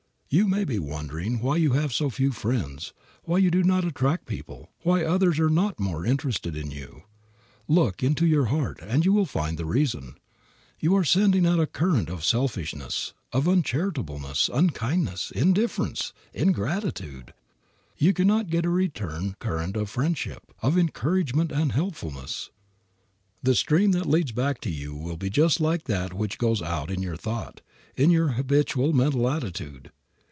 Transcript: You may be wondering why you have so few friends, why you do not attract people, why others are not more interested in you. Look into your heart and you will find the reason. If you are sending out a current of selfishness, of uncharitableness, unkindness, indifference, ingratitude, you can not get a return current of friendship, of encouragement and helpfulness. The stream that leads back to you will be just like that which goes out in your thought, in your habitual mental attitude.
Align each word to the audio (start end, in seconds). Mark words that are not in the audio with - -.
You 0.33 0.47
may 0.47 0.63
be 0.63 0.79
wondering 0.79 1.41
why 1.41 1.57
you 1.57 1.73
have 1.73 1.91
so 1.91 2.09
few 2.09 2.31
friends, 2.31 2.93
why 3.23 3.39
you 3.39 3.51
do 3.51 3.63
not 3.63 3.83
attract 3.83 4.27
people, 4.27 4.71
why 4.81 5.03
others 5.03 5.37
are 5.41 5.49
not 5.49 5.77
more 5.77 6.05
interested 6.05 6.55
in 6.55 6.71
you. 6.71 7.03
Look 7.67 8.01
into 8.01 8.25
your 8.25 8.45
heart 8.45 8.79
and 8.81 9.03
you 9.03 9.11
will 9.11 9.25
find 9.25 9.57
the 9.57 9.65
reason. 9.65 10.13
If 10.77 10.83
you 10.83 10.95
are 10.95 11.03
sending 11.03 11.45
out 11.45 11.59
a 11.59 11.67
current 11.67 12.07
of 12.09 12.23
selfishness, 12.23 13.13
of 13.33 13.45
uncharitableness, 13.45 14.49
unkindness, 14.53 15.31
indifference, 15.31 16.13
ingratitude, 16.33 17.33
you 17.97 18.13
can 18.13 18.27
not 18.27 18.49
get 18.49 18.65
a 18.65 18.69
return 18.69 19.35
current 19.37 19.75
of 19.75 19.89
friendship, 19.89 20.53
of 20.61 20.77
encouragement 20.77 21.51
and 21.51 21.73
helpfulness. 21.73 22.51
The 23.43 23.53
stream 23.53 23.91
that 23.91 24.05
leads 24.05 24.31
back 24.31 24.61
to 24.61 24.71
you 24.71 24.95
will 24.95 25.17
be 25.17 25.29
just 25.29 25.59
like 25.59 25.83
that 25.87 26.13
which 26.13 26.37
goes 26.37 26.61
out 26.61 26.89
in 26.89 27.01
your 27.01 27.17
thought, 27.17 27.59
in 27.97 28.11
your 28.11 28.29
habitual 28.29 28.93
mental 28.93 29.29
attitude. 29.29 29.91